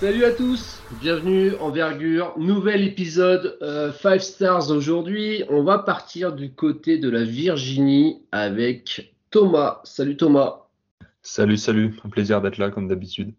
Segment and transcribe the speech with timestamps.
[0.00, 5.42] Salut à tous, bienvenue en Vergure, nouvel épisode 5 euh, stars aujourd'hui.
[5.50, 9.80] On va partir du côté de la Virginie avec Thomas.
[9.84, 10.68] Salut Thomas.
[11.22, 13.34] Salut, salut, un plaisir d'être là comme d'habitude.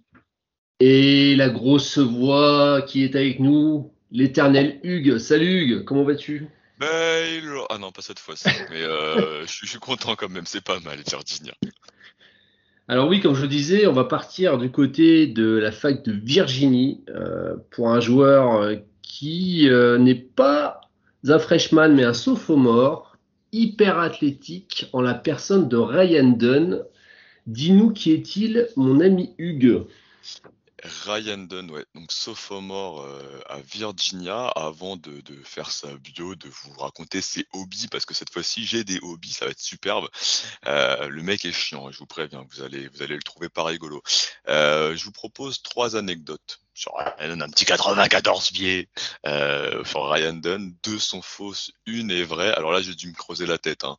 [0.80, 5.18] Et la grosse voix qui est avec nous, l'éternel Hugues.
[5.18, 6.48] Salut Hugues, comment vas-tu?
[6.80, 10.80] Ben, Ah non, pas cette fois-ci, mais euh, je suis content quand même, c'est pas
[10.80, 11.54] mal Virginia.
[12.88, 17.04] Alors oui, comme je disais, on va partir du côté de la fac de Virginie
[17.10, 20.82] euh, pour un joueur euh, qui euh, n'est pas
[21.28, 23.18] un freshman mais un sophomore,
[23.52, 26.84] hyper athlétique en la personne de Ryan Dunn.
[27.48, 29.84] Dis-nous qui est-il, mon ami Hugues?
[30.84, 36.74] Ryan Dunn, ouais, donc sophomore euh, à Virginia, avant de, faire sa bio, de vous
[36.80, 40.08] raconter ses hobbies, parce que cette fois-ci j'ai des hobbies, ça va être superbe.
[40.68, 43.64] Euh, le mec est chiant, je vous préviens, vous allez, vous allez le trouver pas
[43.64, 44.02] rigolo.
[44.48, 48.90] Euh, je vous propose trois anecdotes sur Ryan un petit 94 pieds
[49.26, 50.76] euh, Ryan Dunn.
[50.84, 52.54] Deux sont fausses, une est vraie.
[52.54, 53.84] Alors là, j'ai dû me creuser la tête.
[53.84, 53.98] Hein.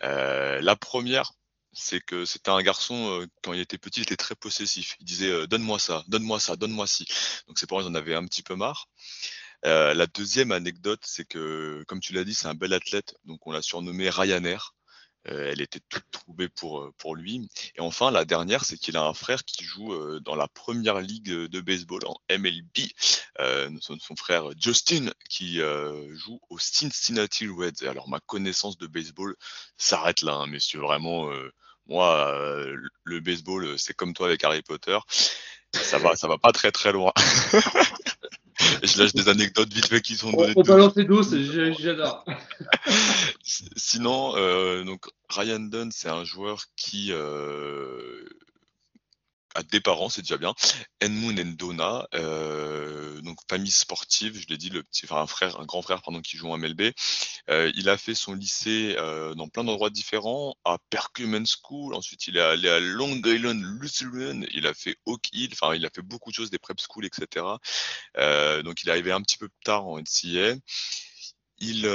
[0.00, 1.32] la première,
[1.72, 4.96] c'est que c'était un garçon, euh, quand il était petit, il était très possessif.
[5.00, 7.06] Il disait euh, donne-moi ça, donne-moi ça, donne-moi ci.
[7.46, 8.88] Donc ses parents en avaient un petit peu marre.
[9.66, 13.46] Euh, la deuxième anecdote, c'est que, comme tu l'as dit, c'est un bel athlète, donc
[13.46, 14.74] on l'a surnommé Ryanair.
[15.28, 17.48] Euh, elle était toute trouvée pour, euh, pour lui.
[17.76, 21.00] Et enfin, la dernière, c'est qu'il a un frère qui joue euh, dans la première
[21.00, 22.88] ligue de baseball en MLB.
[23.80, 25.60] son, son, frère Justin qui
[26.10, 27.86] joue au Cincinnati Reds.
[27.86, 29.34] Alors, ma connaissance de baseball
[29.76, 30.80] s'arrête là, hein, messieurs.
[30.80, 31.30] Vraiment,
[31.86, 32.34] moi,
[33.04, 34.98] le baseball, c'est comme toi avec Harry Potter.
[35.72, 37.12] Ça va, ça va pas très très loin.
[38.82, 40.52] je lâche des anecdotes vite fait qui sont données.
[40.56, 42.24] On, balance les dos, j'adore.
[43.42, 48.24] Sinon, euh, donc Ryan Dunn, c'est un joueur qui euh,
[49.62, 50.54] des parents, c'est déjà bien.
[51.02, 56.02] Enmoon Endona, euh, donc famille sportive, je l'ai dit, le un frère, un grand frère
[56.02, 56.92] pardon, qui joue en MLB.
[57.50, 61.94] Euh, il a fait son lycée euh, dans plein d'endroits différents, à Perkman School.
[61.94, 64.42] Ensuite, il est allé à Long Island Lutheran.
[64.52, 65.50] Il a fait Oak Hill.
[65.52, 67.46] Enfin, il a fait beaucoup de choses, des prep schools, etc.
[68.64, 70.56] Donc, il est arrivé un petit peu tard en NCA.
[71.58, 71.86] Il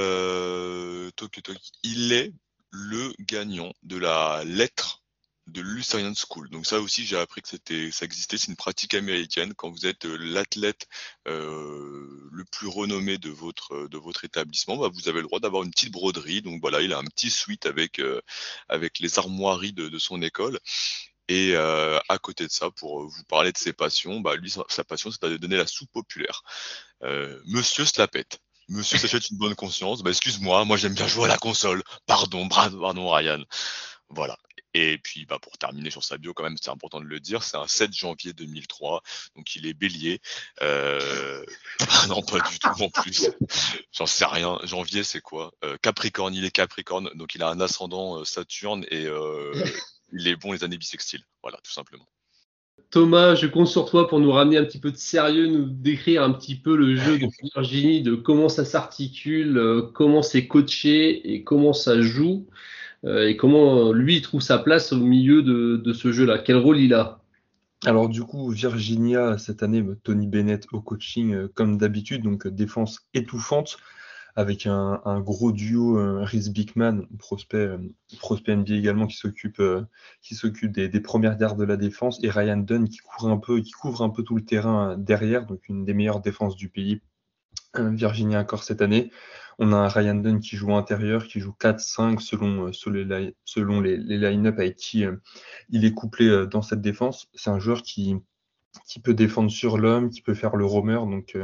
[2.12, 2.32] est
[2.70, 5.02] le gagnant de la lettre
[5.46, 6.48] de Lutheran School.
[6.50, 8.36] Donc ça aussi, j'ai appris que c'était, ça existait.
[8.38, 9.54] C'est une pratique américaine.
[9.54, 10.88] Quand vous êtes euh, l'athlète
[11.28, 15.40] euh, le plus renommé de votre euh, de votre établissement, bah, vous avez le droit
[15.40, 16.42] d'avoir une petite broderie.
[16.42, 18.00] Donc voilà, il a un petit suite avec
[18.68, 20.58] avec les armoiries de, de son école.
[21.28, 25.10] Et à côté de ça, pour vous parler de ses passions, bah, lui, sa, passion,
[25.10, 26.42] c'est de donner la soupe populaire.
[27.46, 28.40] Monsieur se la pète.
[28.68, 30.02] Monsieur s'achète une bonne conscience.
[30.02, 31.82] Bah, excuse-moi, moi j'aime bien jouer à la console.
[32.06, 33.42] Pardon, pardon, Ryan.
[34.08, 34.36] Voilà.
[34.78, 37.42] Et puis, bah, pour terminer sur sa bio, quand même, c'est important de le dire,
[37.42, 39.02] c'est un 7 janvier 2003,
[39.34, 40.20] donc il est bélier.
[40.60, 41.42] Euh...
[42.10, 43.30] non, pas du tout en plus.
[43.90, 44.58] J'en sais rien.
[44.64, 45.54] Janvier, c'est quoi?
[45.64, 49.06] Euh, Capricorne, il est Capricorne, donc il a un ascendant euh, Saturne et
[50.12, 51.24] il est bon les années bissextiles.
[51.40, 52.06] Voilà, tout simplement.
[52.90, 56.22] Thomas, je compte sur toi pour nous ramener un petit peu de sérieux, nous décrire
[56.22, 61.44] un petit peu le jeu de Virginie, de comment ça s'articule, comment c'est coaché et
[61.44, 62.46] comment ça joue.
[63.06, 66.38] Euh, et comment lui il trouve sa place au milieu de, ce jeu-là?
[66.38, 67.20] Quel rôle il a?
[67.84, 72.50] Alors du coup, Virginia, cette année, Tony Bennett au coaching euh, comme d'habitude, donc euh,
[72.50, 73.78] défense étouffante,
[74.34, 77.70] avec un, gros duo, Rhys Bickman, prospect,
[78.18, 79.62] prospect NBA également, qui s'occupe
[80.20, 83.60] qui s'occupe des, premières gardes de la défense, et Ryan Dunn qui couvre un peu,
[83.60, 87.00] qui couvre un peu tout le terrain derrière, donc une des meilleures défenses du pays.
[87.78, 89.10] Virginia encore cette année.
[89.58, 94.58] On a un Ryan Dunn qui joue intérieur, qui joue 4-5 selon, euh, les, line-up
[94.58, 95.16] avec qui euh,
[95.70, 97.28] il est couplé euh, dans cette défense.
[97.34, 98.16] C'est un joueur qui,
[99.02, 101.38] peut défendre sur l'homme, qui peut faire le roamer, donc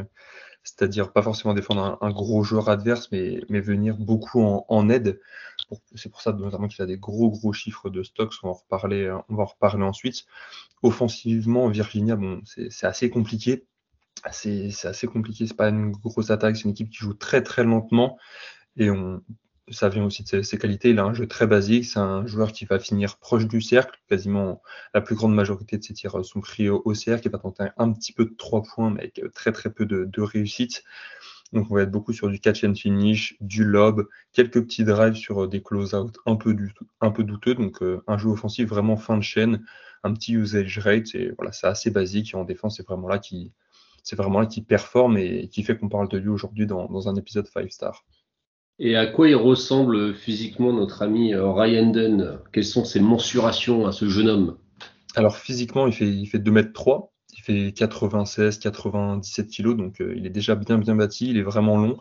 [0.62, 5.20] c'est-à-dire pas forcément défendre un, gros joueur adverse, mais, venir beaucoup en, aide.
[5.94, 8.34] C'est pour ça notamment qu'il a des gros gros chiffres de stocks.
[8.42, 10.26] On va en reparler, on va en reparler ensuite.
[10.82, 13.66] Offensivement, Virginia, bon, c'est assez compliqué
[14.30, 15.46] c'est assez compliqué.
[15.46, 18.19] C'est pas une grosse attaque, c'est une équipe qui joue très très lentement
[18.76, 19.22] et on,
[19.70, 20.90] ça vient aussi de ses, qualités.
[20.90, 21.84] Il a un jeu très basique.
[21.84, 24.00] C'est un joueur qui va finir proche du cercle.
[24.08, 24.62] Quasiment
[24.94, 27.26] la plus grande majorité de ses tirs sont pris au, cercle.
[27.26, 30.20] Il va tenter un petit peu de trois points, mais avec très très peu de,
[30.20, 30.84] réussite.
[31.52, 35.16] Donc on va être beaucoup sur du catch and finish, du lob, quelques petits drives
[35.16, 36.56] sur des close-out un peu,
[37.02, 37.54] un peu douteux.
[37.54, 39.62] Donc euh, un jeu offensif vraiment fin de chaîne
[40.02, 41.14] un petit usage rate.
[41.14, 42.34] Et voilà, c'est assez basique.
[42.34, 43.52] En défense, c'est vraiment là qui
[44.02, 47.14] c'est vraiment là qui performe et qui fait qu'on parle de lui aujourd'hui dans, un
[47.16, 48.04] épisode 5 star.
[48.78, 52.38] Et à quoi il ressemble physiquement notre ami euh, Ryan Dunn?
[52.52, 54.56] Quelles sont ses mensurations à ce jeune homme?
[55.14, 60.26] Alors physiquement, il fait, il fait 2m3, il fait 96, 97 kg, donc euh, il
[60.26, 61.99] est déjà bien bien bâti, il est vraiment long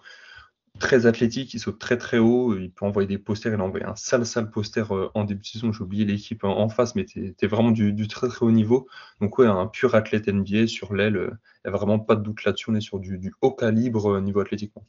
[0.79, 3.85] très athlétique, il saute très très haut, il peut envoyer des posters, il a envoyé
[3.85, 7.05] un sale sale poster euh, en début de saison, j'ai oublié l'équipe en face, mais
[7.07, 8.87] c'était vraiment du, très très haut niveau.
[9.19, 11.29] Donc ouais, un pur athlète NBA sur l'aile, euh,
[11.65, 14.21] il n'y a vraiment pas de doute là-dessus, on est sur du, haut calibre euh,
[14.21, 14.85] niveau athlétiquement.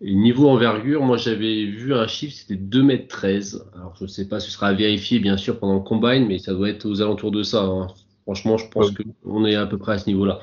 [0.00, 3.62] Et niveau envergure, moi j'avais vu un chiffre, c'était 2m13.
[3.74, 6.38] Alors je ne sais pas, ce sera à vérifier bien sûr pendant le combine, mais
[6.38, 7.62] ça doit être aux alentours de ça.
[7.62, 7.86] Hein.
[8.22, 10.40] Franchement, je pense qu'on est à peu près à ce niveau-là.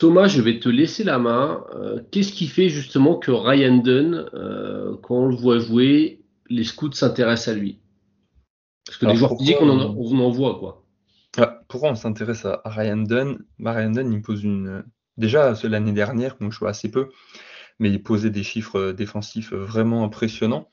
[0.00, 1.62] Thomas, je vais te laisser la main.
[1.74, 6.64] Euh, qu'est-ce qui fait justement que Ryan Dunn, euh, quand on le voit jouer, les
[6.64, 7.80] scouts s'intéressent à lui?
[8.86, 10.86] Parce que les joueurs physiques, on en, on en voit quoi.
[11.36, 13.44] Ah, pourquoi on s'intéresse à Ryan Dunn?
[13.58, 14.84] Bah, Ryan Dunn, il pose une.
[15.18, 17.10] Déjà, l'année dernière, moi je joue assez peu,
[17.78, 20.66] mais il posait des chiffres euh, défensifs vraiment impressionnants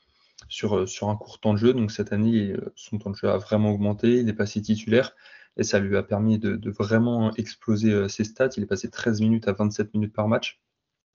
[0.48, 1.74] sur, sur un court temps de jeu.
[1.74, 4.20] Donc cette année, son temps de jeu a vraiment augmenté.
[4.20, 5.12] Il est passé titulaire
[5.58, 8.50] et ça lui a permis de, vraiment exploser euh, ses stats.
[8.56, 10.60] Il est passé 13 minutes à 27 minutes par match.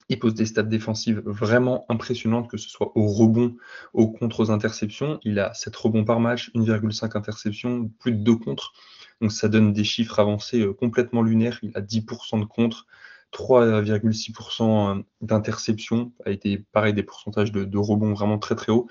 [0.10, 3.56] Il pose des stats défensives vraiment impressionnantes, que ce soit au rebond,
[3.94, 5.20] aux contre, aux interceptions.
[5.24, 8.74] Il a 7 rebonds par match, 1,5 interceptions, plus de 2 contre.
[9.22, 11.60] Donc ça donne des chiffres avancés euh, complètement lunaires.
[11.64, 12.86] Il a 10% de contre,
[13.32, 18.88] 3,6% euh, d'interceptions, a été pareil des pourcentages de, rebonds vraiment très très hauts.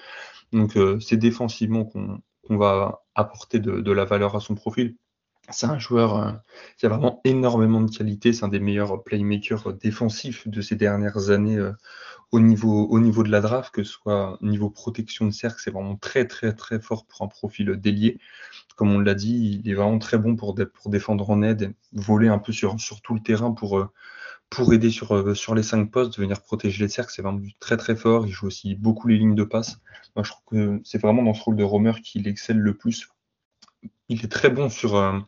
[0.53, 2.21] Donc c'est défensivement qu'on
[2.51, 4.97] va apporter de, la valeur à son profil.
[5.53, 6.33] C'est un joueur euh,
[6.77, 8.33] qui a vraiment énormément de qualité.
[8.33, 11.73] C'est un des meilleurs playmakers défensifs de ces dernières années euh,
[12.31, 15.61] au, niveau, au niveau de la draft, que ce soit au niveau protection de cercle.
[15.63, 18.19] C'est vraiment très, très, très fort pour un profil délié.
[18.77, 22.29] Comme on l'a dit, il est vraiment très bon pour, pour défendre en aide, voler
[22.29, 23.91] un peu sur, sur tout le terrain pour, euh,
[24.51, 27.13] pour aider sur, sur les cinq postes, venir protéger les cercles.
[27.15, 28.27] C'est vraiment très, très fort.
[28.27, 29.79] Il joue aussi beaucoup les lignes de passe.
[30.17, 33.09] Moi, je trouve que c'est vraiment dans ce rôle de roamer qu'il excelle le plus
[34.13, 35.19] il est très bon sur, euh,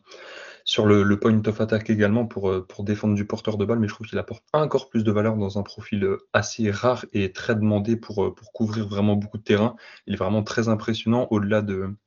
[0.85, 4.07] le, point of attack également pour, euh, défendre du porteur de balle, mais je trouve
[4.07, 7.95] qu'il apporte encore plus de valeur dans un profil euh, assez rare et très demandé
[7.95, 9.75] pour, couvrir vraiment beaucoup de terrain.
[10.07, 11.63] Il est vraiment très impressionnant, au-delà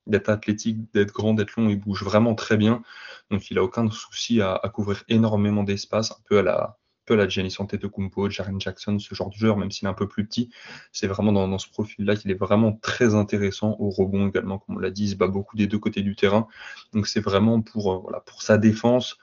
[0.07, 2.83] d'être athlétique, d'être grand, d'être long, il bouge vraiment très bien.
[3.31, 6.79] Donc il n'a aucun souci à couvrir énormément d'espace, un peu à la,
[7.09, 10.07] peu la Giannis Antetokounmpo, Jaren Jackson, ce genre de joueur, même s'il est un peu
[10.07, 10.51] plus petit.
[10.93, 14.79] C'est vraiment dans, ce profil-là qu'il est vraiment très intéressant au rebond également, comme on
[14.79, 16.47] l'a dit, il se bat beaucoup des deux côtés du terrain.
[16.93, 19.17] Donc c'est vraiment pour, euh, voilà, pour sa défense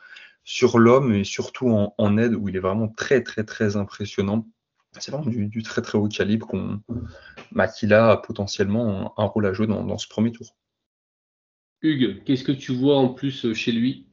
[0.44, 4.48] sur l'homme et surtout en, aide où il est vraiment très très très impressionnant.
[5.00, 6.82] C'est vraiment du, très très haut calibre qu'on,
[7.52, 10.56] bah, qu'il a potentiellement un, rôle à jouer dans, ce premier tour.
[11.82, 14.08] Hugues, qu'est-ce que tu vois en plus euh, chez lui?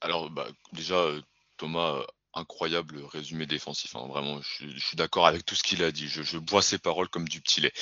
[0.00, 1.20] Alors, bah, déjà, euh,
[1.62, 2.04] Thomas, euh,
[2.34, 3.94] incroyable résumé défensif.
[3.94, 4.08] Hein.
[4.08, 6.08] Vraiment, je, suis d'accord avec tout ce qu'il a dit.
[6.08, 7.72] Je, bois ses paroles comme du petit lait.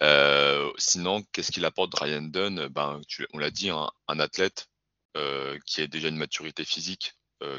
[0.00, 2.68] Euh, sinon, qu'est-ce qu'il apporte Ryan Dunn?
[2.68, 2.98] Ben,
[3.34, 4.70] On l'a dit, hein, un athlète
[5.18, 7.12] euh, qui a déjà une maturité physique,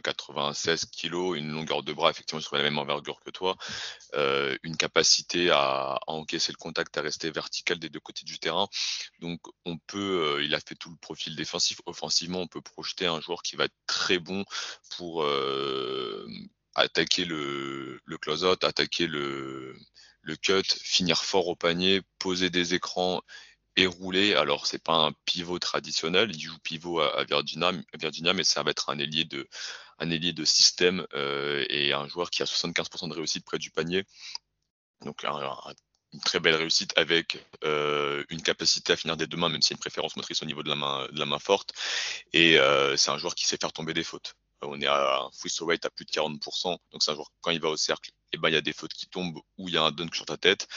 [0.04, 3.56] 96 euh, kilos, une longueur de bras effectivement sur la même envergure que toi,
[4.16, 8.68] euh, une capacité à, encaisser le contact, à rester vertical des deux côtés du terrain.
[9.20, 11.80] Donc on peut, euh, il a fait tout le profil défensif.
[11.86, 14.44] Offensivement, on peut projeter un joueur qui va être très bon
[14.98, 15.26] pour
[16.76, 19.76] attaquer le, le close-out, attaquer le,
[20.22, 23.22] le cut, finir fort au panier, poser des écrans
[23.78, 24.34] et roulé.
[24.34, 26.32] Alors, c'est pas un pivot traditionnel.
[26.36, 29.48] Il joue pivot à, Virginia, Virginia, mais ça va être un ailier de,
[30.00, 33.72] un ailier de système euh, et un joueur qui a 75% de réussite près du
[33.72, 34.04] panier.
[35.06, 39.62] Donc, une très belle réussite avec euh, une capacité à finir des deux mains, même
[39.62, 41.74] s'il y a une préférence motrice au niveau de la main, de la main forte.
[42.34, 44.34] Et euh, c'est un joueur qui sait faire tomber des fautes.
[44.64, 46.78] On est à un free rate à plus de 40%.
[46.92, 48.62] Donc, c'est un joueur, quand il va au cercle, et eh ben, il y a
[48.62, 50.68] des fautes qui tombent ou il y a un dunk sur ta tête.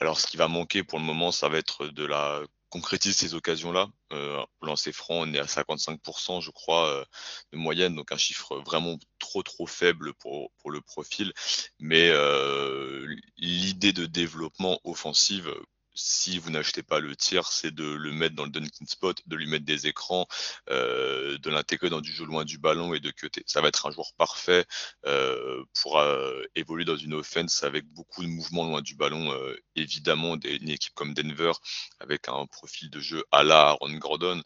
[0.00, 3.34] Alors, ce qui va manquer pour le moment, ça va être de la concrétiser ces
[3.34, 3.88] occasions-là.
[4.12, 7.04] Euh, lancer franc, on est à 55%, je crois, euh,
[7.52, 11.32] de moyenne, donc un chiffre vraiment trop trop faible pour, pour le profil.
[11.78, 15.52] Mais euh, l'idée de développement offensive
[15.96, 19.36] si vous n'achetez pas le tir, c'est de le mettre dans le dunking spot, de
[19.36, 20.28] lui mettre des écrans,
[20.70, 23.42] euh, de l'intégrer dans du jeu loin du ballon et de cutter.
[23.46, 24.66] Ça va être un joueur parfait
[25.06, 29.34] euh, pour euh, évoluer dans une offense avec beaucoup de mouvements loin du ballon.
[29.74, 31.52] Évidemment, des, une équipe comme Denver
[32.00, 34.42] avec un profil de jeu à la Aaron Gordon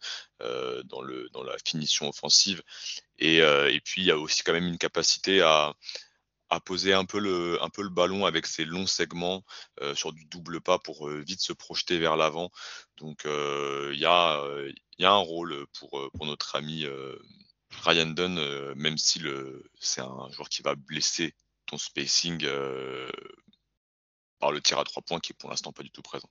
[0.84, 2.62] dans, la finition offensive.
[3.18, 5.74] Et puis, il y a aussi quand même une capacité à
[6.50, 9.44] à poser un peu le, ballon avec ses longs segments
[9.80, 12.50] euh, sur du double pas pour euh, vite se projeter vers l'avant.
[12.98, 14.42] Donc euh, il y, a,
[15.00, 16.84] un rôle pour, notre ami
[17.84, 19.22] Ryan Dunn, même si
[19.78, 21.34] c'est un joueur qui va blesser
[21.66, 22.46] ton spacing
[24.40, 26.28] par le tir à trois points qui est pour l'instant pas du tout présent.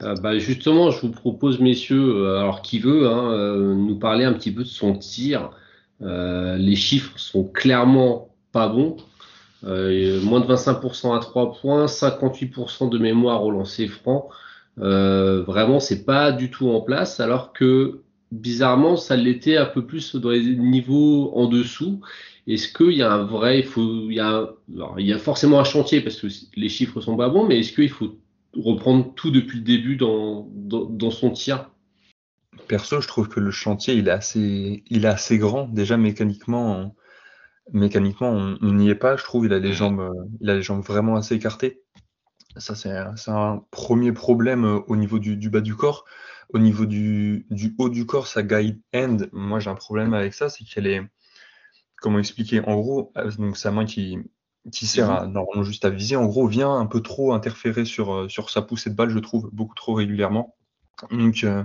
[0.00, 4.62] Bah, justement, je vous propose, messieurs, alors qui veut, hein, nous parler un petit peu
[4.62, 5.50] de son tir.
[6.00, 8.96] les chiffres sont clairement pas bons.
[9.64, 14.28] Moins de 25% à 3 points, 58% de mémoire au lancer franc.
[14.76, 18.00] vraiment, c'est pas du tout en place, alors que
[18.34, 22.00] bizarrement, ça l'était un peu plus dans les niveaux en dessous.
[22.46, 26.68] Est-ce qu'il y a un vrai, il y a, forcément un chantier parce que les
[26.68, 28.18] chiffres sont pas bons, mais est-ce qu'il faut
[28.54, 31.70] reprendre tout depuis le début dans, son tir?
[32.68, 35.68] Perso, je trouve que le chantier, il est assez grand.
[35.68, 36.94] Déjà, mécaniquement,
[37.72, 39.16] mécaniquement on n'y est pas.
[39.16, 39.74] Je trouve il a les mm.
[39.74, 41.82] jambes, il a les jambes vraiment assez écartées.
[42.56, 46.04] Ça, c'est un premier problème euh, au niveau du, bas du corps.
[46.50, 50.34] Au niveau du, du, haut du corps, sa guide end, moi j'ai un problème avec
[50.34, 51.02] ça, c'est qu'elle est.
[51.96, 54.18] Comment expliquer En gros, euh, donc sa main qui,
[54.72, 58.12] qui sert à, normalement juste à viser, en gros, vient un peu trop interférer sur,
[58.12, 60.54] euh, sur sa poussée de balle, je trouve, beaucoup trop régulièrement.
[61.10, 61.64] Donc, euh,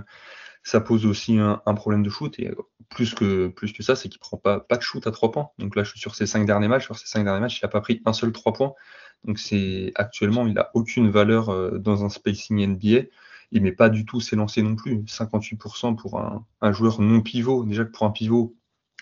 [0.62, 2.38] ça pose aussi un, problème de shoot.
[2.38, 2.50] Et
[2.90, 5.50] plus que, plus que ça, c'est qu'il prend pas, pas de shoot à trois points.
[5.58, 6.84] Donc là, je suis sur ses cinq derniers matchs.
[6.84, 8.74] Sur ses cinq derniers matchs, il n'a pas pris un seul trois points.
[9.24, 13.06] Donc c'est actuellement, il n'a aucune valeur euh, dans un spacing NBA.
[13.52, 14.98] Il met pas du tout ses lancers non plus.
[15.06, 17.64] 58% pour un, un joueur non pivot.
[17.64, 18.54] Déjà que pour un pivot,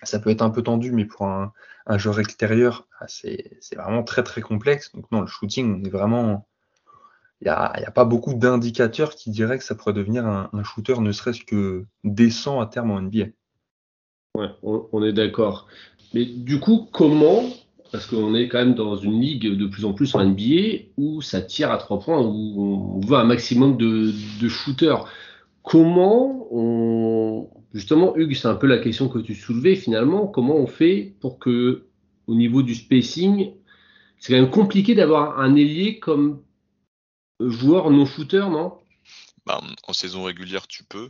[0.03, 1.53] ça peut être un peu tendu, mais pour un,
[1.97, 4.93] joueur extérieur, ah, c'est vraiment très très complexe.
[4.95, 6.47] Donc non, le shooting, on est vraiment...
[7.41, 11.13] Il n'y a, pas beaucoup d'indicateurs qui diraient que ça pourrait devenir un, shooter ne
[11.13, 13.27] serait-ce que décent à terme en NBA.
[14.63, 15.67] On, est d'accord.
[16.15, 17.45] Mais du coup, comment
[17.91, 21.23] parce qu'on est quand même dans une ligue de plus en plus en NBA où
[21.23, 25.07] ça tire à trois points, où on veut un maximum de, de shooters.
[25.63, 30.27] Comment on, Justement, Hugues, c'est un peu la question que tu soulevais finalement.
[30.27, 31.87] Comment on fait pour que,
[32.27, 33.53] au niveau du spacing,
[34.19, 36.43] c'est quand même compliqué d'avoir un ailier comme
[37.41, 38.79] joueur non shooter, non?
[39.47, 41.09] Bah, En saison régulière, tu peux.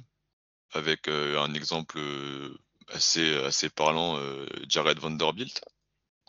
[0.75, 2.51] Avec euh, un exemple euh,
[2.93, 5.63] assez, parlant, euh, Jared Vanderbilt,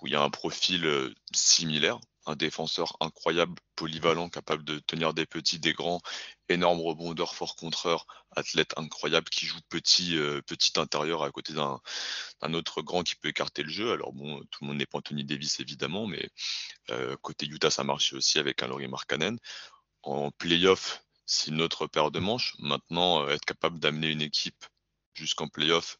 [0.01, 1.99] où il y a un profil similaire
[2.29, 6.01] un défenseur incroyable, polyvalent, capable de tenir des petits, des grands,
[6.47, 11.79] énorme rebondeur, fort contreur, athlète incroyable qui joue petit, euh, petit intérieur à côté d'un
[12.53, 13.91] autre grand qui peut écarter le jeu.
[13.91, 16.29] Alors bon, tout le monde n'est pas Anthony Davis évidemment, mais
[16.91, 19.39] euh, côté Utah, ça marche aussi avec un Laurie Markkanen.
[20.03, 22.55] En playoff, c'est une autre paire de manches.
[22.59, 24.65] Maintenant, euh, être capable d'amener une équipe
[25.15, 25.97] jusqu'en playoff,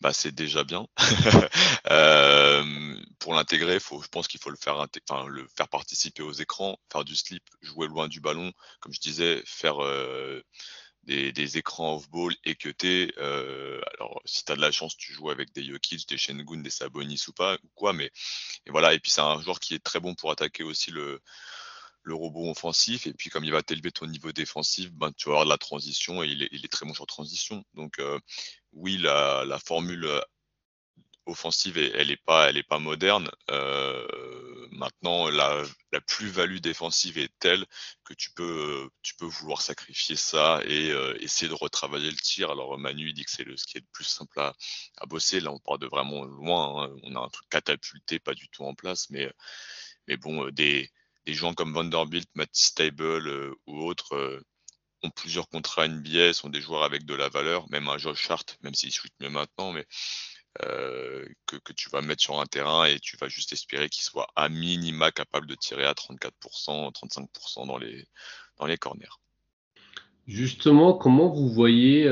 [0.00, 0.86] bah, c'est déjà bien.
[1.90, 6.32] euh, pour l'intégrer, faut, je pense qu'il faut le faire, enfin, le faire participer aux
[6.32, 10.40] écrans, faire du slip, jouer loin du ballon, comme je disais, faire euh,
[11.04, 13.12] des, écrans off-ball équeutés.
[13.18, 16.60] Euh, alors, si tu as de la chance, tu joues avec des Jokic, des Shengun,
[16.60, 18.10] des Sabonis ou pas, ou quoi, mais
[18.66, 18.94] et voilà.
[18.94, 21.20] Et puis, c'est un joueur qui est très bon pour attaquer aussi le,
[22.02, 23.06] le robot offensif.
[23.06, 25.58] Et puis, comme il va t'élever ton niveau défensif, ben, tu vas avoir de la
[25.58, 27.64] transition et il est, très bon sur transition.
[27.74, 28.18] Donc, euh,
[28.72, 30.20] oui, la, formule euh,
[31.26, 33.30] offensive, elle n'est pas, pas moderne.
[33.50, 35.64] Euh, maintenant, la,
[36.06, 37.66] plus-value défensive est telle
[38.04, 40.88] que tu peux, tu peux vouloir sacrifier ça et
[41.20, 42.50] essayer de retravailler le tir.
[42.50, 44.54] Alors, Manu, il dit que c'est ce qui est le plus simple à,
[44.98, 45.40] à, bosser.
[45.40, 46.84] Là, on part de vraiment loin.
[46.84, 46.96] Hein.
[47.02, 49.30] On a un truc catapulté, pas du tout en place, mais,
[50.06, 50.90] mais bon, des
[51.28, 54.40] des joueurs comme Vanderbilt, Matisse Stable euh, ou autres euh,
[55.02, 58.56] ont plusieurs contrats NBA, sont des joueurs avec de la valeur, même un Josh Hart,
[58.62, 59.84] même s'il shoot mieux maintenant, mais
[60.64, 64.26] euh, que, tu vas mettre sur un terrain et tu vas juste espérer qu'il soit
[64.36, 68.06] à minima capable de tirer à 34%, 35% dans les,
[68.56, 69.20] dans les corners.
[70.26, 72.08] Justement, comment vous voyez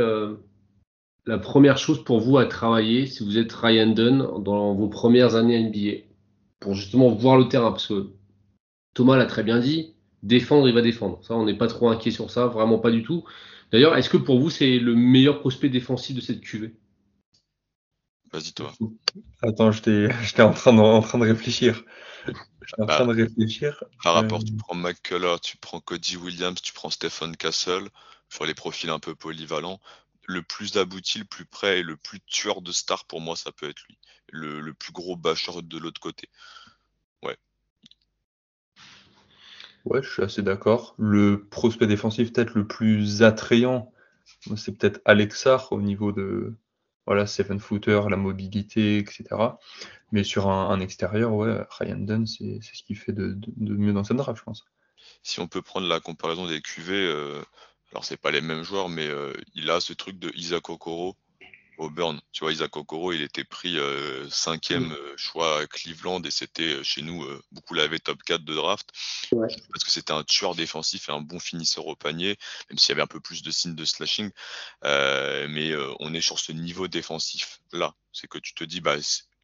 [1.24, 5.36] la première chose pour vous à travailler si vous êtes Ryan Dunn dans vos premières
[5.36, 6.04] années NBA
[6.60, 8.12] pour justement voir le terrain Parce que
[8.96, 11.22] Thomas l'a très bien dit, défendre, il va défendre.
[11.22, 13.24] Ça, on n'est pas trop inquiet sur ça, vraiment pas du tout.
[13.70, 16.74] D'ailleurs, est-ce que pour vous, c'est le meilleur prospect défensif de cette QV
[18.32, 18.72] Vas-y, toi.
[19.42, 20.08] Attends, j'étais
[20.40, 21.84] en, train de, en train de réfléchir.
[22.78, 23.84] en bah, train de réfléchir.
[24.02, 27.90] Par rapport, tu euh, prends McCullough, tu prends Cody Williams, tu prends Stephen Castle,
[28.30, 29.78] sur les profils un peu polyvalents.
[30.26, 33.52] Le plus abouti, le plus près et le plus tueur de stars, pour moi, ça
[33.52, 33.98] peut être lui.
[34.30, 36.30] Le, le plus gros bâcheur de l'autre côté.
[37.22, 37.36] Ouais,
[39.86, 40.94] Ouais, je suis assez d'accord.
[40.98, 43.92] Le prospect défensif peut-être le plus attrayant,
[44.56, 46.54] c'est peut-être Alexar au niveau de
[47.06, 49.24] voilà, seven footer, la mobilité, etc.
[50.10, 54.16] Mais sur un, extérieur, ouais, Ryan Dunn, c'est ce qui fait de, mieux dans cette
[54.16, 54.64] draft, je pense.
[55.22, 57.42] Si on peut prendre la comparaison des QV, euh,
[57.92, 59.08] alors c'est pas les mêmes joueurs, mais
[59.54, 61.16] il a ce truc de Isaac Okoro
[61.78, 62.20] Auburn.
[62.32, 66.74] Tu vois, Isaac Okoro, il était pris euh, cinquième euh, choix à Cleveland et c'était
[66.74, 68.88] euh, chez nous, beaucoup l'avaient top 4 de draft.
[69.30, 72.36] Parce que c'était un tueur défensif et un bon finisseur au panier,
[72.70, 74.30] même s'il y avait un peu plus de signes de slashing.
[74.82, 77.94] mais on est sur ce niveau défensif là.
[78.12, 78.96] C'est que tu te dis, bah,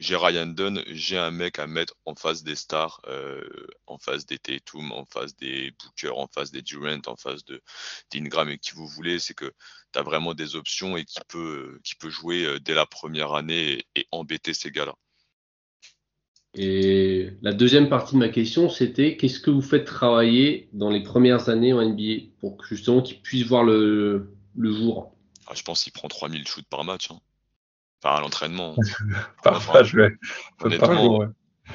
[0.02, 3.40] j'ai Ryan Dunn, j'ai un mec à mettre en face des stars, euh,
[3.87, 7.62] en face des Tatum, en face des Booker, en face des Durant, en face de
[8.11, 9.52] d'Ingram et qui vous voulez, c'est que
[9.92, 13.35] tu as vraiment des options et qui peut, qui peut jouer euh, dès la première
[13.35, 14.94] année et, embêter ces gars-là.
[16.54, 21.02] Et la deuxième partie de ma question, c'était qu'est-ce que vous faites travailler dans les
[21.02, 25.14] premières années en NBA pour que justement qu'ils puissent voir le, le jour?
[25.47, 27.11] Ah, Je pense qu'il prend 3000 shoots par match.
[27.11, 27.21] Hein.
[28.02, 28.75] Enfin, à l'entraînement.
[29.44, 30.11] Parfois, je vais.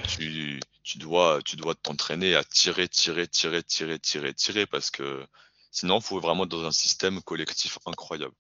[0.08, 5.26] tu, tu, dois, tu dois t'entraîner à tirer, tirer, tirer, tirer, tirer, tirer, parce que
[5.72, 8.34] sinon, il faut vraiment être dans un système collectif incroyable.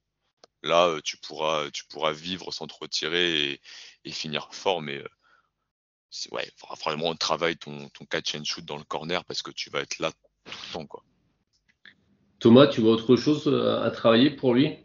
[0.63, 3.62] Là, euh, tu pourras, tu pourras vivre sans trop tirer et,
[4.03, 5.08] et finir fort, mais euh,
[6.32, 9.51] ouais, il faudra vraiment travailler ton, ton catch and shoot dans le corner parce que
[9.51, 10.86] tu vas être là tout le temps.
[10.88, 11.03] Quoi.
[12.39, 14.77] Thomas, tu vois autre chose euh, à travailler pour lui?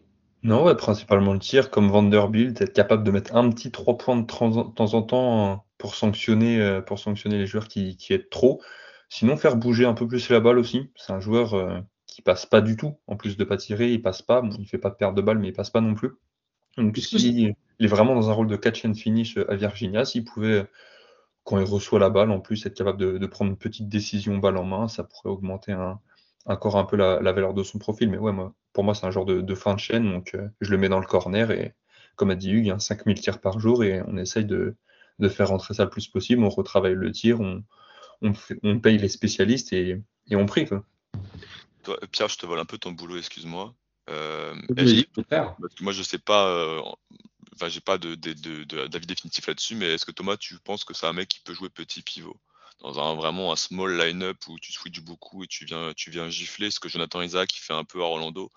[0.42, 4.16] Non, ouais, principalement le tir, comme Vanderbilt, être capable de mettre un petit 3 points
[4.16, 8.30] de, temps en temps euh, pour sanctionner, euh, pour sanctionner les joueurs qui, qui aident
[8.30, 8.61] trop.
[9.08, 10.90] Sinon, faire bouger un peu plus la balle aussi.
[10.96, 12.99] C'est un joueur euh, qui passe pas du tout.
[13.06, 14.42] En plus de pas tirer, il passe pas.
[14.42, 16.11] Bon, il fait pas de perte de balle, mais il passe pas non plus.
[16.76, 20.04] Donc, il, est vraiment dans un rôle de catch and finish à Virginia.
[20.04, 20.66] S'il pouvait,
[21.44, 24.38] quand il reçoit la balle, en plus être capable de, de, prendre une petite décision
[24.38, 26.00] balle en main, ça pourrait augmenter un,
[26.46, 28.11] encore un peu la, valeur de son profil.
[28.11, 30.10] Mais ouais, moi, pour moi, c'est un genre de, fin de chaîne.
[30.10, 31.50] Donc, euh, je le mets dans le corner.
[31.50, 31.74] Et
[32.16, 34.76] comme a dit Hugues, a 5000 tirs par jour et on essaye de,
[35.28, 36.42] faire rentrer ça le plus possible.
[36.42, 37.62] On retravaille le tir, on,
[38.22, 40.00] on, paye les spécialistes et,
[40.32, 40.66] on prie.
[42.10, 43.74] Pierre, je te vole un peu ton boulot, excuse-moi.
[44.10, 46.48] Euh, parce que moi, je sais pas.
[46.48, 46.80] Euh,
[47.54, 51.06] enfin, j'ai pas d'avis de, définitif là-dessus, mais est-ce que Thomas, tu penses que c'est
[51.06, 52.37] un mec qui peut jouer petit pivot?
[52.80, 56.28] Dans un vraiment un small line-up où tu switches beaucoup et tu viens, tu viens
[56.28, 58.50] gifler, ce que Jonathan Isaac fait un peu à Orlando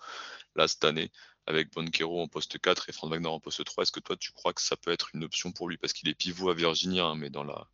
[0.54, 1.10] là cette année
[1.46, 3.82] avec Bonquero en poste 4 et Frank Wagner en poste 3.
[3.82, 5.76] Est-ce que toi tu crois que ça peut être une option pour lui?
[5.76, 7.68] Parce qu'il est pivot à Virginia hein, mais dans la,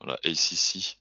[0.00, 0.98] dans la ACC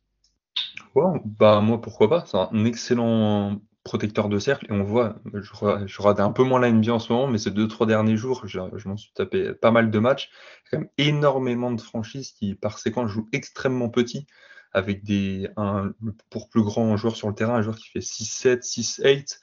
[1.26, 5.40] bah moi pourquoi pas, c'est un excellent protecteur de cercle et on voit, je,
[5.86, 8.18] je regarde un peu moins la NBA en ce moment, mais ces deux trois derniers
[8.18, 10.30] jours, je, je m'en suis tapé pas mal de matchs.
[10.30, 14.28] Il y a quand même énormément de franchises qui par séquence jouent extrêmement petit
[14.74, 15.92] avec des, un,
[16.30, 19.40] pour plus grand joueur sur le terrain, un joueur qui fait 6-7, 6-8.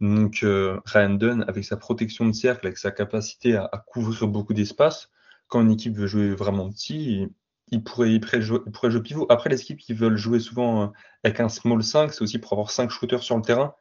[0.00, 4.54] Donc euh, Ryan Dunn, avec sa protection de cercle, avec sa capacité à, couvrir beaucoup
[4.54, 5.10] d'espace,
[5.48, 7.28] quand une équipe veut jouer vraiment petit,
[7.70, 9.26] il, pourrait, il pourrait, jouer, pivot.
[9.28, 10.86] Après, les équipes qui veulent jouer souvent euh,
[11.22, 13.74] avec un small 5, c'est aussi pour avoir 5 shooters sur le terrain.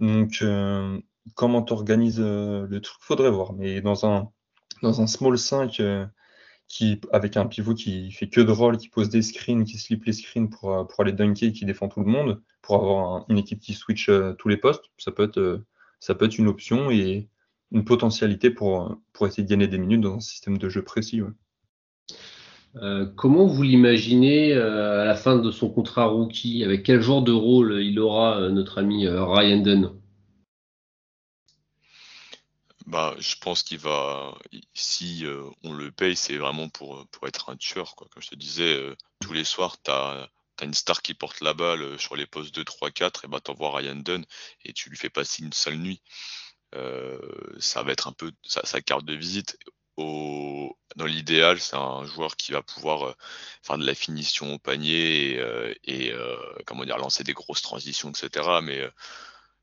[0.00, 0.98] Donc, euh,
[1.34, 2.98] comment tu organises le truc?
[3.00, 3.52] Faudrait voir.
[3.52, 4.30] Mais dans un,
[4.82, 5.80] dans un small 5,
[6.68, 10.04] qui, avec un pivot qui fait que de rôle, qui pose des screens, qui slip
[10.04, 13.24] les screens pour, euh, pour aller dunker et qui défend tout le monde, pour avoir
[13.28, 15.64] une équipe qui switch euh, tous les postes, ça peut, être, euh,
[16.00, 17.28] ça peut être une option et
[17.72, 21.20] une potentialité pour, pour essayer de gagner des minutes dans un système de jeu précis.
[23.16, 27.82] comment vous l'imaginez à la fin de son contrat rookie Avec quel genre de rôle
[27.82, 29.90] il aura notre ami Ryan Dunn?
[32.86, 34.32] Bah, je pense qu'il va,
[34.74, 37.96] si euh, on le paye, c'est vraiment pour, pour être un tueur.
[37.96, 38.06] Quoi.
[38.10, 40.28] Comme je te disais, euh, tous les soirs, tu as,
[40.62, 43.40] une star qui porte la balle euh, sur les postes 2, 3, 4, et bah,
[43.44, 44.24] tu envoies Ryan Dunn
[44.64, 46.00] et tu lui fais passer une sale nuit.
[47.58, 49.58] ça va être un peu sa, carte de visite.
[49.96, 53.16] Au, dans l'idéal, c'est un joueur qui va pouvoir
[53.62, 55.40] faire de la finition au panier
[55.84, 56.14] et, et
[56.66, 58.60] comment dire, lancer des grosses transitions, etc.
[58.62, 58.86] Mais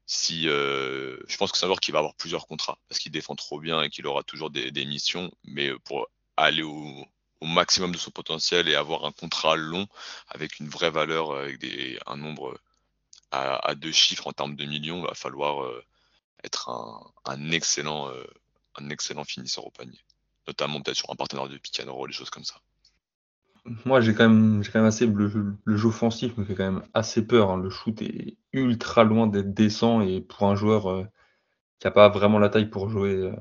[0.06, 3.12] si euh, je pense que c'est un joueur qui va avoir plusieurs contrats parce qu'il
[3.12, 7.06] défend trop bien et qu'il aura toujours des, missions, mais euh, pour aller au,
[7.42, 9.86] maximum de son potentiel et avoir un contrat long
[10.30, 12.58] avec une vraie valeur, avec des, un nombre
[13.32, 15.84] à, deux chiffres en termes de millions, il va falloir euh,
[16.46, 16.70] être
[17.26, 18.10] un, excellent,
[18.76, 20.00] un excellent finisseur au panier,
[20.48, 22.62] notamment peut-être sur un partenaire de pick and des choses comme ça
[23.86, 25.28] moi, j'ai quand même, j'ai quand même assez le,
[25.78, 27.52] jeu offensif me fait quand même assez peur.
[27.52, 27.58] Hein.
[27.58, 31.04] Le shoot est ultra loin d'être décent et pour un joueur euh,
[31.80, 33.36] qui n'a pas vraiment la taille pour jouer, euh,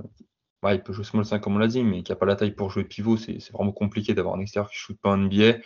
[0.72, 2.52] il peut jouer small 5 comme on l'a dit, mais qui n'a pas la taille
[2.52, 5.58] pour jouer pivot, c'est vraiment compliqué d'avoir un extérieur qui shoot pas en NBA,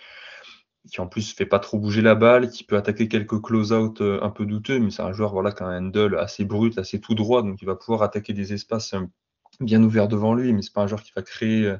[0.90, 4.18] qui en plus fait pas trop bouger la balle, qui peut attaquer quelques close-out euh,
[4.22, 7.00] un peu douteux, mais c'est un joueur voilà qui a un handle assez brut, assez
[7.00, 8.94] tout droit, donc il va pouvoir attaquer des espaces
[9.60, 11.76] bien ouverts devant lui, mais c'est pas un joueur qui va créer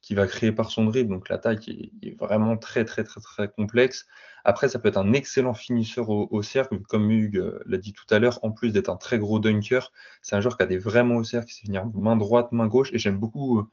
[0.00, 1.10] qui va créer par son dribble.
[1.10, 4.06] Donc l'attaque est, est, vraiment très, très, très, très complexe.
[4.44, 8.06] Après, ça peut être un excellent finisseur au, cercle, comme Hugues euh, l'a dit tout
[8.08, 9.92] à l'heure, en plus d'être un très gros dunker.
[10.22, 12.66] C'est un joueur qui a des vraiment au cercle, qui sait venir main droite, main
[12.66, 13.66] gauche, et j'aime beaucoup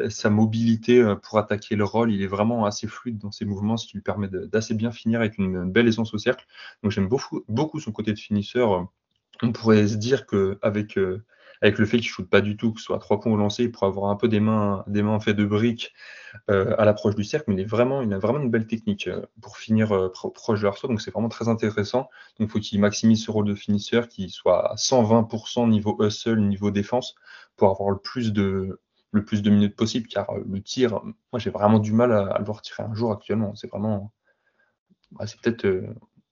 [0.00, 2.12] euh, sa mobilité euh, pour attaquer le rôle.
[2.12, 5.20] Il est vraiment assez fluide dans ses mouvements, ce qui lui permet d'assez bien finir
[5.20, 6.46] avec une belle essence au cercle.
[6.82, 8.88] Donc j'aime beaucoup, beaucoup son côté de finisseur.
[9.42, 10.98] On pourrait se dire qu'avec avec
[11.62, 13.36] le fait qu'il ne shoot pas du tout, que ce soit à trois points au
[13.36, 15.92] lancer, il pourrait avoir un peu des mains, des mains faites de briques
[16.50, 19.92] euh, à l'approche du cercle, mais il, a vraiment une belle technique euh, pour finir
[19.92, 22.08] euh, proche de l'arceau, donc c'est vraiment très intéressant.
[22.38, 26.40] Donc il faut qu'il maximise ce rôle de finisseur, qu'il soit à 120% niveau hustle,
[26.40, 27.14] niveau défense,
[27.56, 28.80] pour avoir le plus de,
[29.50, 32.94] minutes possible, car le tir, moi j'ai vraiment du mal à, le voir tirer un
[32.94, 33.54] jour actuellement.
[33.54, 34.12] C'est vraiment,
[35.10, 35.66] bah, c'est peut-être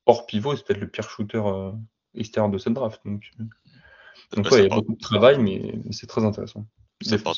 [0.06, 1.42] hors pivot, c'est peut-être le pire shooter
[2.14, 3.02] extérieur de cette draft.
[4.32, 6.66] Donc, il y a beaucoup de travail, mais, c'est très intéressant.
[7.00, 7.32] C'est pas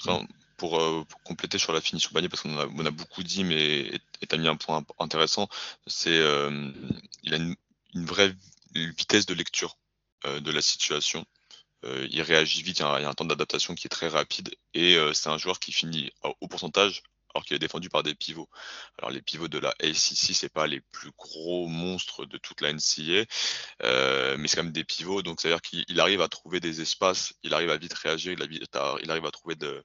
[0.57, 3.44] pour, euh, pour, compléter sur la finition panier, parce qu'on a, on a beaucoup dit,
[3.44, 5.48] mais tu as mis un point intéressant,
[5.87, 6.70] c'est euh,
[7.22, 7.57] il a une,
[7.94, 8.35] vraie
[8.74, 9.79] vitesse de lecture
[10.26, 11.24] euh, de la situation.
[11.85, 15.31] il réagit vite, il y a un temps d'adaptation qui est très rapide, et c'est
[15.31, 17.03] un joueur qui finit au pourcentage
[17.35, 18.49] alors qu'il est défendu par des pivots.
[18.99, 22.73] Alors les pivots de la ACC, c'est pas les plus gros monstres de toute la
[22.73, 23.25] NCA,
[23.83, 27.35] euh, mais c'est quand même des pivots, donc c'est-à-dire qu'il arrive à trouver des espaces,
[27.43, 29.85] il arrive à vite réagir, il, arrive à trouver de,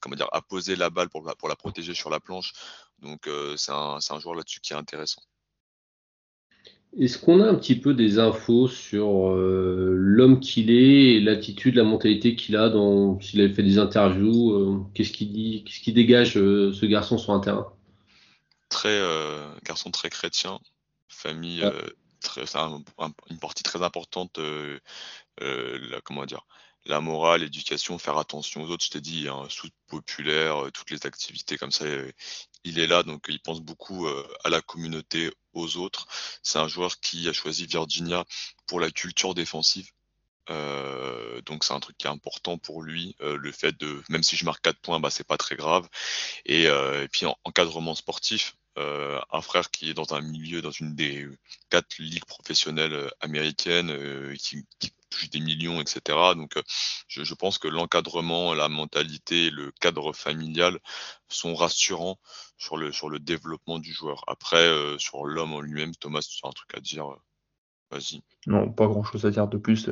[0.00, 2.52] comment dire, à poser la balle pour, pour la protéger sur la planche.
[2.98, 5.22] Donc euh, c'est un, un joueur là-dessus qui est intéressant.
[6.98, 11.76] Est-ce qu'on a un petit peu des infos sur euh, l'homme qu'il est et l'attitude,
[11.76, 15.80] la mentalité qu'il a dans s'il a fait des interviews, euh, qu'est-ce qu'il dit, qu'est-ce
[15.80, 17.72] qui dégage euh, ce garçon sur un terrain?
[18.68, 19.00] Très
[19.64, 20.60] garçon très chrétien,
[21.08, 21.64] famille
[22.20, 24.38] très, une partie très importante,
[25.40, 26.46] la, comment dire,
[26.86, 28.84] la morale, l'éducation, faire attention aux autres.
[28.84, 31.84] Je t'ai dit, un soute populaire, toutes les activités comme ça,
[32.64, 34.06] il est là, donc il pense beaucoup
[34.44, 36.06] à la communauté, aux autres.
[36.42, 38.24] C'est un joueur qui a choisi Virginia
[38.66, 39.90] pour la culture défensive.
[40.50, 44.22] Euh, donc c'est un truc qui est important pour lui, euh, le fait de, même
[44.22, 45.88] si je marque 4 points, bah, c'est pas très grave.
[46.44, 50.94] Et, euh, puis en, encadrement sportif, un frère qui est dans un milieu, dans une
[50.94, 51.28] des
[51.70, 53.92] quatre ligues professionnelles américaines,
[54.38, 56.16] qui, qui touche des millions, etc.
[56.36, 56.54] Donc
[57.08, 60.78] je, pense que l'encadrement, la mentalité, le cadre familial
[61.28, 62.18] sont rassurants
[62.56, 64.24] sur le, sur le développement du joueur.
[64.28, 67.10] Après, euh, sur l'homme en lui-même, Thomas, tu as un truc à dire?
[67.10, 67.16] Euh,
[67.90, 68.22] Vas-y.
[68.46, 69.90] Non, pas grand-chose à dire de plus.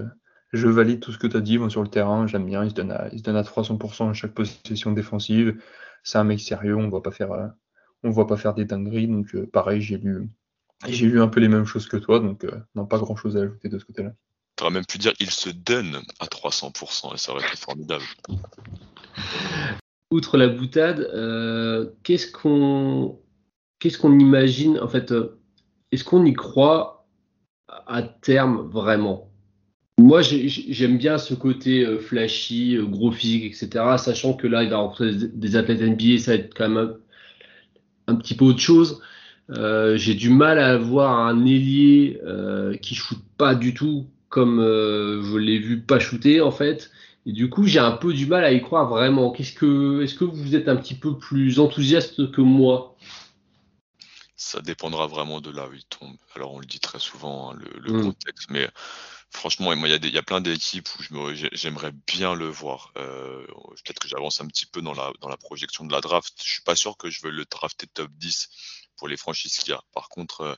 [0.52, 2.28] Je valide tout ce que tu as dit moi, sur le terrain.
[2.28, 2.62] J'aime bien.
[2.62, 5.60] Il se, donne à, il se donne à 300% à chaque position défensive.
[6.04, 6.76] C'est un mec sérieux.
[6.76, 7.32] On ne voit pas faire,
[8.04, 9.08] euh, on voit pas faire des dingueries.
[9.08, 10.28] Donc, pareil, j'ai lu,
[10.86, 12.20] j'ai lu un peu les mêmes choses que toi.
[12.20, 14.12] Donc, non, pas grand-chose à ajouter de ce côté-là.
[14.56, 18.04] Tu aurais même pu dire il se donne à 300% et ça aurait été formidable
[20.10, 23.18] outre la boutade, euh, qu'est-ce qu'on
[23.78, 25.40] qu'est-ce qu'on imagine en fait euh,
[25.92, 27.06] Est-ce qu'on y croit
[27.86, 29.30] à terme vraiment?
[29.98, 33.96] Moi, j'aime bien ce côté euh, flashy, gros physique, etc.
[33.98, 36.94] Sachant que là, il va rencontrer des athlètes NBA, ça va être quand même
[38.08, 39.00] un, petit peu autre chose.
[39.50, 42.20] J'ai du mal à voir un ailier
[42.82, 46.90] qui shoot pas du tout comme je l'ai vu pas shooter en fait.
[47.28, 49.30] Et du coup, j'ai un peu du mal à y croire vraiment.
[49.30, 52.96] Qu'est-ce que, est-ce que vous êtes un petit peu plus enthousiaste que moi?
[54.34, 56.16] Ça dépendra vraiment de là où il tombe.
[56.34, 58.02] Alors, on le dit très souvent, hein, le, mm.
[58.02, 58.66] contexte, mais
[59.30, 62.92] franchement, il y, a plein d'équipes où j'aimerais bien le voir.
[62.96, 63.46] Euh,
[63.84, 66.34] peut-être que j'avance un petit peu dans la, projection de la draft.
[66.42, 68.48] Je suis pas sûr que je veux le drafter top 10
[68.96, 69.82] pour les franchises qu'il y a.
[69.92, 70.54] Par contre, euh,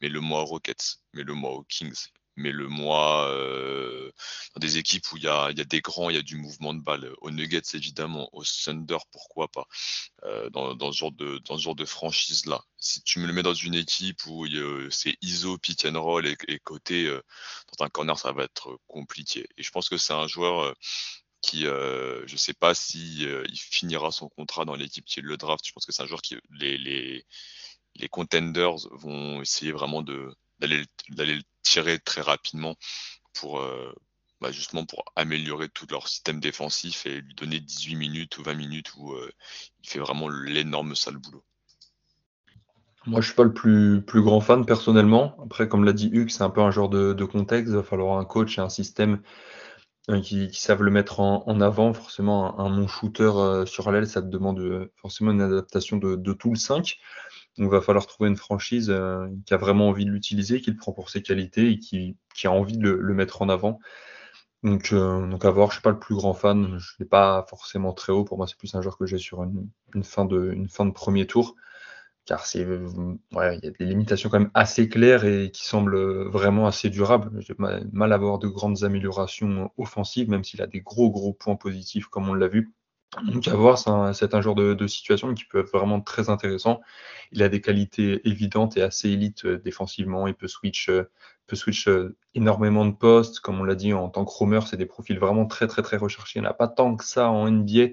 [0.00, 2.08] mais le moi Rockets, mais le moi aux Kings,
[2.40, 4.10] mais le mois euh,
[4.54, 6.36] dans des équipes où il y a, y a, des grands, il y a du
[6.36, 7.12] mouvement de balle.
[7.20, 9.66] Aux Nuggets, évidemment, au Thunder, pourquoi pas,
[10.24, 12.62] euh, dans, ce genre de, dans ce genre de franchise-là.
[12.78, 14.46] Si tu me le mets dans une équipe où
[14.90, 17.22] c'est ISO, pick and roll et, côté euh,
[17.78, 19.46] dans un corner, ça va être compliqué.
[19.56, 20.74] Et je pense que c'est un joueur euh,
[21.42, 25.66] qui, euh, je sais pas si il finira son contrat dans l'équipe qui le draft.
[25.66, 27.24] Je pense que c'est un joueur qui les, les,
[27.96, 30.84] les contenders vont essayer vraiment de d'aller
[31.36, 32.76] le tirer très rapidement
[33.34, 33.92] pour euh,
[34.40, 38.54] bah, justement pour améliorer tout leur système défensif et lui donner 18 minutes ou 20
[38.54, 39.30] minutes où euh,
[39.82, 41.44] il fait vraiment l'énorme sale boulot.
[43.06, 45.34] Moi, je suis pas le plus, grand fan personnellement.
[45.42, 47.72] Après, comme l'a dit Hugues, c'est un peu un genre de, contexte.
[47.72, 49.22] Il va falloir un coach et un système
[50.10, 51.94] euh, qui, savent le mettre en, avant.
[51.94, 56.56] Forcément, un, non-shooter sur l'aile, ça te demande forcément une adaptation de, de tout le
[56.56, 56.98] 5.
[57.58, 60.70] Donc, il va falloir trouver une franchise euh, qui a vraiment envie de l'utiliser, qui
[60.70, 63.80] le prend pour ses qualités et qui, a envie de le, mettre en avant.
[64.62, 67.44] Donc, euh, donc à voir, je suis pas le plus grand fan, je l'ai pas
[67.48, 68.24] forcément très haut.
[68.24, 70.92] Pour moi, c'est plus un joueur que j'ai sur une, fin de, une fin de
[70.92, 71.56] premier tour.
[72.26, 76.28] Car c'est, ouais, il y a des limitations quand même assez claires et qui semblent
[76.28, 77.30] vraiment assez durables.
[77.40, 81.56] J'ai mal à voir de grandes améliorations offensives, même s'il a des gros gros points
[81.56, 82.72] positifs comme on l'a vu.
[83.24, 86.80] Donc à voir, c'est un, genre de, situation qui peut être vraiment très intéressant.
[87.32, 90.28] Il a des qualités évidentes et assez élites euh, défensivement.
[90.28, 91.10] Il peut switch, euh,
[91.48, 93.40] peut switch euh, énormément de postes.
[93.40, 95.96] Comme on l'a dit, en tant que roamer, c'est des profils vraiment très très très
[95.96, 96.38] recherchés.
[96.38, 97.88] Il n'y en a pas tant que ça en NBA.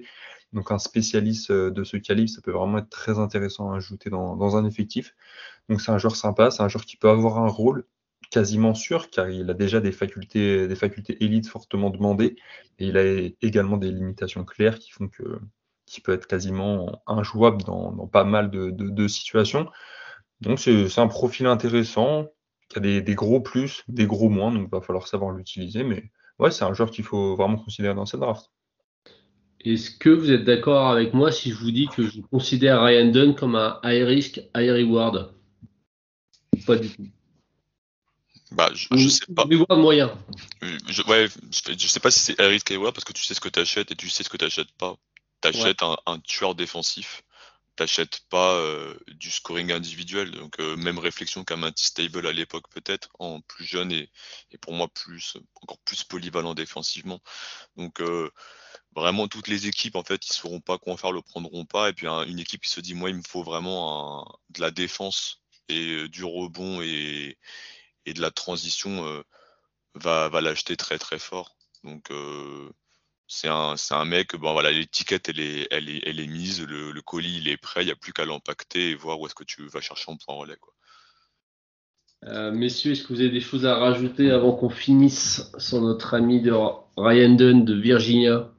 [0.52, 4.36] Donc un spécialiste de ce calibre, ça peut vraiment être très intéressant à ajouter dans,
[4.36, 5.14] dans un effectif.
[5.68, 7.84] Donc c'est un joueur sympa, c'est un joueur qui peut avoir un rôle
[8.30, 12.36] quasiment sûr, car il a déjà des facultés, des facultés élites fortement demandées,
[12.78, 13.04] et il a
[13.42, 15.40] également des limitations claires qui font que
[15.88, 19.68] qui peut être quasiment injouable dans, pas mal de, situations.
[20.40, 22.28] Donc c'est un profil intéressant,
[22.68, 26.10] qui a des, gros plus, des gros moins, donc il va falloir savoir l'utiliser, mais
[26.38, 28.50] ouais, c'est un joueur qu'il faut vraiment considérer dans cette draft.
[29.64, 33.10] Est-ce que vous êtes d'accord avec moi si je vous dis que je considère Ryan
[33.10, 35.34] Dunn comme un high risk, high reward?
[36.66, 37.06] Pas du tout.
[38.52, 39.44] Bah, je, je sais pas.
[39.76, 40.16] moyen.
[40.62, 43.48] Je, ouais, je, sais pas si c'est Eric Kaiwa parce que tu sais ce que
[43.48, 44.96] tu achètes et tu sais ce que tu n'achètes pas.
[45.42, 47.22] Tu achètes un, tueur défensif,
[47.76, 50.30] tu n'achètes pas euh, du scoring individuel.
[50.32, 54.10] Donc, euh, même réflexion qu'un Matty Stable à l'époque, peut-être, en plus jeune et,
[54.50, 57.20] et, pour moi plus, encore plus polyvalent défensivement.
[57.76, 58.30] Donc, euh,
[58.96, 61.90] vraiment, toutes les équipes, en fait, sauront pas quoi en faire, le prendront pas.
[61.90, 64.70] Et puis, une équipe qui se dit, moi, il me faut vraiment un, de la
[64.70, 67.36] défense et du rebond et
[68.06, 69.22] et de la transition euh,
[69.94, 71.56] va, va l'acheter très très fort.
[71.84, 72.70] Donc euh,
[73.26, 77.00] c'est un, un, mec, bon voilà, l'étiquette elle est, elle est, elle est mise, le,
[77.02, 79.44] colis il est prêt, il n'y a plus qu'à l'empacter et voir où est-ce que
[79.44, 80.56] tu vas chercher en point relais.
[80.60, 80.74] Quoi.
[82.24, 86.14] Euh, messieurs, est-ce que vous avez des choses à rajouter avant qu'on finisse sur notre
[86.14, 86.52] ami de
[86.96, 88.52] Ryan Dunn de Virginia?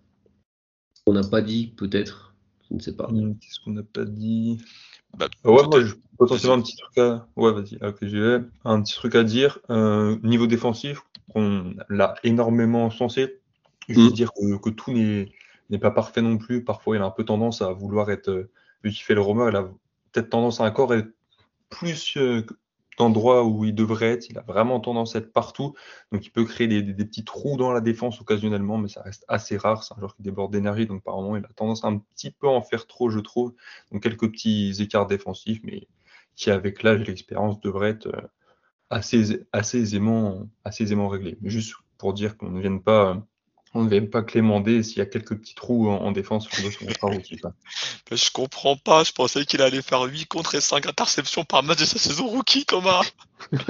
[1.06, 2.36] On n'a pas dit, peut-être,
[2.70, 3.08] je ne sais pas.
[3.08, 4.60] Qu'est-ce qu'on n'a pas dit?
[5.18, 8.94] Bah, ah ouais, moi, je, potentiellement un petit truc à, ouais, vas-y, okay, un petit
[8.94, 9.60] truc à dire.
[9.70, 11.02] Euh, niveau défensif,
[11.36, 13.40] on l'a énormément censé.
[13.88, 14.14] Je veux mm.
[14.14, 16.64] dire que, tout n'est pas parfait non plus.
[16.64, 18.52] Parfois, il a un peu tendance à vouloir être, euh,
[18.84, 19.64] vu qu'il fait le roamer, il a
[20.12, 21.10] peut-être tendance à encore être
[21.70, 22.46] plus euh,
[23.02, 24.30] endroit où il devrait être.
[24.30, 25.74] Il a vraiment tendance à être partout.
[26.12, 29.58] Donc il peut créer des, petits trous dans la défense occasionnellement, mais ça reste assez
[29.58, 29.84] rare.
[29.84, 32.32] C'est un joueur qui déborde d'énergie, donc par moment il a tendance à un petit
[32.32, 33.54] peu en faire trop, je trouve.
[33.92, 35.88] Donc quelques petits écarts défensifs, mais
[36.36, 38.22] qui avec l'âge et l'expérience devrait être euh,
[38.90, 41.38] assez, aisément, assez aisément réglé.
[41.44, 43.22] Juste pour dire qu'on ne vienne pas
[43.74, 46.86] on ne vient pas clémenter s'il y a quelques petits trous en, défense sur son
[48.12, 51.80] Je comprends pas, je pensais qu'il allait faire 8 contre et 5 interceptions par match
[51.80, 53.04] de sa saison rookie, Thomas.
[53.52, 53.68] je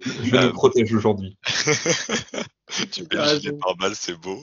[0.00, 1.36] me protège aujourd'hui.
[2.92, 4.42] tu mets par mal, c'est beau.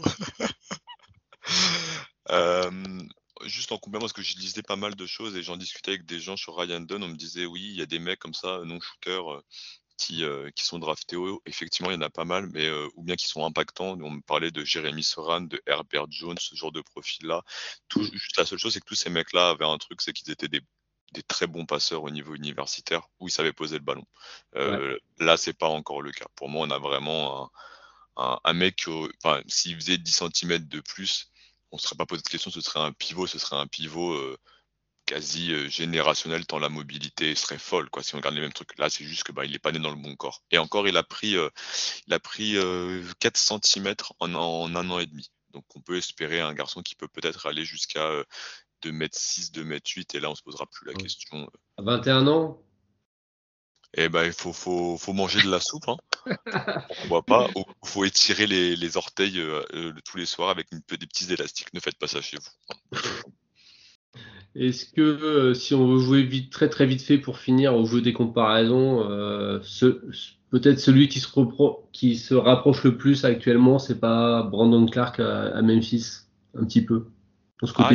[2.29, 2.69] Euh,
[3.45, 6.05] juste en complément, parce que je lisais pas mal de choses et j'en discutais avec
[6.05, 8.33] des gens sur Ryan Dunn, on me disait oui, il y a des mecs comme
[8.33, 9.43] ça, non-shooters, euh,
[9.97, 11.41] qui, euh, qui sont draftés haut.
[11.45, 13.97] Effectivement, il y en a pas mal, mais euh, ou bien qui sont impactants.
[14.01, 17.43] On me parlait de Jérémy Soran, de Herbert Jones, ce genre de profil-là.
[18.37, 20.61] La seule chose, c'est que tous ces mecs-là avaient un truc, c'est qu'ils étaient des,
[21.13, 24.05] des, très bons passeurs au niveau universitaire où ils savaient poser le ballon.
[24.55, 26.27] Euh, Là, c'est pas encore le cas.
[26.35, 27.51] Pour moi, on a vraiment
[28.17, 28.85] un, un, mec,
[29.23, 31.31] enfin, s'il faisait 10 cm de plus,
[31.71, 34.13] on ne serait pas posé de question, ce serait un pivot, ce serait un pivot
[34.13, 34.37] euh,
[35.07, 38.77] quasi euh, générationnel tant la mobilité serait folle quoi si on regarde les mêmes trucs
[38.77, 40.87] là c'est juste que bah il est pas né dans le bon corps et encore
[40.87, 41.49] il a pris euh,
[42.05, 45.97] il a pris 4 euh, cm en, en, un an et demi donc on peut
[45.97, 48.23] espérer un garçon qui peut peut-être aller jusqu'à
[48.81, 51.81] 2 m 6 2 m 8 et là on se posera plus la question à
[51.81, 52.61] 21 ans?
[53.93, 55.97] Eh ben, il faut, faut, faut, manger de la soupe, hein.
[57.03, 57.47] on voit pas.
[57.55, 59.41] Il faut étirer les, les orteils
[60.03, 61.73] tous les soirs avec une, des petits élastiques.
[61.73, 62.99] Ne faites pas ça chez vous.
[64.57, 67.85] Est-ce que euh, si on veut jouer vite, très très vite fait pour finir au
[67.85, 69.59] jeu des comparaisons, euh,
[70.49, 71.27] peut-être celui qui se,
[71.91, 76.21] qui se, rapproche le plus actuellement, c'est pas Brandon Clark à, Memphis,
[76.57, 77.05] un petit peu.
[77.77, 77.89] Ah,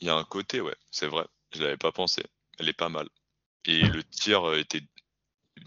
[0.00, 1.24] il y, a un côté, ouais, c'est vrai.
[1.54, 2.22] Je l'avais pas pensé.
[2.58, 3.08] Elle est pas mal.
[3.64, 4.82] Et le tir euh, était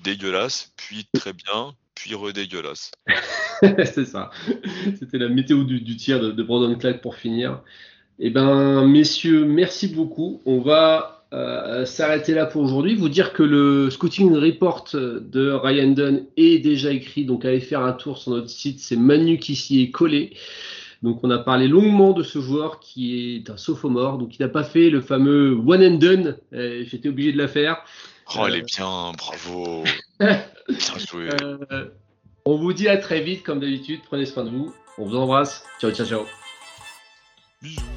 [0.03, 2.91] dégueulasse, puis très bien, puis redégueulasse.
[3.61, 4.29] c'est ça.
[4.97, 7.63] C'était la météo du, tir de, de Brandon Clark pour finir.
[8.19, 10.41] Eh ben, messieurs, merci beaucoup.
[10.45, 12.95] On va euh, s'arrêter là pour aujourd'hui.
[12.95, 17.81] Vous dire que le scouting report de Ryan Dunn est déjà écrit, donc allez faire
[17.81, 18.79] un tour sur notre site.
[18.79, 20.33] C'est Manu qui s'y est collé.
[21.03, 24.49] Donc on a parlé longuement de ce joueur qui est un sophomore, donc il n'a
[24.49, 26.37] pas fait le fameux one and done.
[26.53, 27.83] Euh, j'étais obligé de la faire.
[28.35, 29.83] Oh, elle est bien, bravo.
[30.19, 31.29] bien joué.
[31.43, 31.85] Euh,
[32.45, 33.99] On vous dit à très vite, comme d'habitude.
[34.07, 34.73] Prenez soin de vous.
[34.97, 35.63] On vous embrasse.
[35.79, 36.25] Ciao, ciao, ciao.
[37.61, 37.96] Bisous.